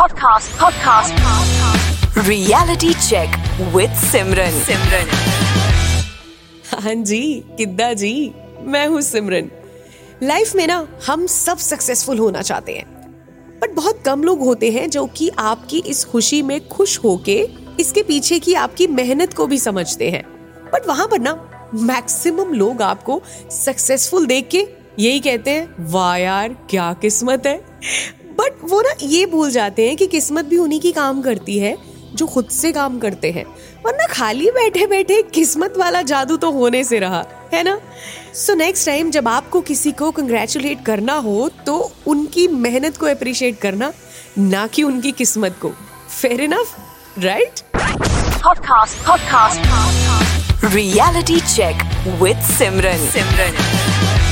Podcast. 0.00 0.48
Podcast. 0.56 1.12
Reality 2.26 2.92
check 3.06 3.28
with 3.74 3.96
Simran. 4.02 4.54
Simran. 4.68 5.10
हाँ 6.82 6.94
जी 7.10 7.20
किद्दा 7.58 7.92
जी 7.92 8.12
मैं 8.64 8.86
हूँ 8.86 9.00
सिमरन 9.00 9.50
लाइफ 10.22 10.54
में 10.56 10.66
ना 10.66 10.76
हम 11.06 11.26
सब 11.26 11.58
सक्सेसफुल 11.58 12.18
होना 12.18 12.42
चाहते 12.42 12.76
हैं 12.76 12.86
बट 13.62 13.74
बहुत 13.74 14.02
कम 14.06 14.22
लोग 14.22 14.40
होते 14.40 14.70
हैं 14.72 14.88
जो 14.90 15.04
कि 15.16 15.28
आपकी 15.38 15.78
इस 15.86 16.04
खुशी 16.04 16.40
में 16.42 16.58
खुश 16.68 16.98
होके 17.04 17.38
इसके 17.80 18.02
पीछे 18.02 18.38
की 18.38 18.54
आपकी 18.64 18.86
मेहनत 19.00 19.34
को 19.34 19.46
भी 19.46 19.58
समझते 19.58 20.10
हैं 20.10 20.22
बट 20.72 20.86
वहाँ 20.88 21.06
पर 21.08 21.18
ना 21.18 21.34
मैक्सिमम 21.74 22.54
लोग 22.54 22.82
आपको 22.82 23.20
सक्सेसफुल 23.50 24.26
देख 24.26 24.48
के 24.48 24.66
यही 24.98 25.20
कहते 25.20 25.50
हैं 25.50 25.86
वाह 25.92 26.16
यार 26.16 26.56
क्या 26.70 26.92
किस्मत 27.02 27.46
है 27.46 27.60
बट 28.40 28.62
वो 28.70 28.80
ना 28.82 28.94
ये 29.02 29.24
भूल 29.26 29.50
जाते 29.50 29.86
हैं 29.88 29.96
कि 29.96 30.06
किस्मत 30.06 30.44
भी 30.44 30.56
उन्हीं 30.56 30.80
की 30.80 30.92
काम 30.92 31.22
करती 31.22 31.58
है 31.58 31.76
जो 32.14 32.26
खुद 32.26 32.48
से 32.50 32.72
काम 32.72 32.98
करते 32.98 33.30
हैं 33.30 33.44
वरना 33.84 34.06
खाली 34.12 34.50
बैठे 34.50 34.86
बैठे 34.86 35.22
किस्मत 35.34 35.74
वाला 35.78 36.02
जादू 36.02 36.36
तो 36.36 36.50
होने 36.50 36.82
से 36.84 36.98
रहा 36.98 37.24
है 37.54 37.62
ना 37.62 37.78
सो 38.34 38.54
नेक्स्ट 38.54 38.86
टाइम 38.86 39.10
जब 39.10 39.28
आपको 39.28 39.60
किसी 39.70 39.92
को 39.92 40.10
कंग्रेचुलेट 40.10 40.84
करना 40.86 41.14
हो 41.28 41.48
तो 41.66 41.76
उनकी 42.06 42.46
मेहनत 42.66 42.96
को 42.96 43.06
अप्रिशिएट 43.06 43.58
करना 43.58 43.92
ना 44.38 44.66
कि 44.66 44.82
उनकी 44.82 45.12
किस्मत 45.12 45.58
को 45.62 45.72
fair 46.20 46.40
enough 46.40 46.76
right 47.18 47.62
Podcast. 48.40 48.96
Podcast. 49.04 49.60
Reality 50.74 51.40
check 51.42 51.76
with 52.18 52.38
Simran. 52.38 53.06
Simran. 53.12 54.29